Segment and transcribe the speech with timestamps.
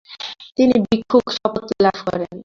[0.57, 2.35] তিনি ভিক্ষুর শপথ লাভ করেন।